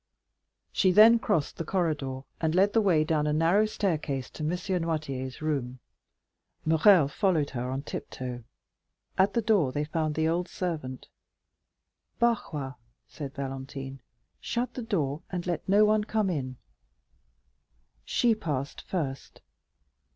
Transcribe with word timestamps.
She 0.71 0.91
then 0.91 1.19
crossed 1.19 1.57
the 1.57 1.63
corridor, 1.63 2.21
and 2.39 2.55
led 2.55 2.73
the 2.73 2.81
way 2.81 3.03
down 3.03 3.27
a 3.27 3.33
narrow 3.33 3.67
staircase 3.67 4.31
to 4.31 4.41
M. 4.43 4.49
Noirtier's 4.81 5.43
room; 5.43 5.77
Morrel 6.65 7.07
followed 7.07 7.51
her 7.51 7.69
on 7.69 7.83
tiptoe; 7.83 8.43
at 9.15 9.35
the 9.35 9.43
door 9.43 9.71
they 9.71 9.83
found 9.83 10.15
the 10.15 10.27
old 10.27 10.47
servant. 10.47 11.07
"Barrois," 12.17 12.73
said 13.07 13.35
Valentine, 13.35 14.01
"shut 14.39 14.73
the 14.73 14.81
door, 14.81 15.21
and 15.29 15.45
let 15.45 15.69
no 15.69 15.85
one 15.85 16.03
come 16.05 16.31
in." 16.31 16.57
She 18.03 18.33
passed 18.33 18.81
first. 18.81 19.39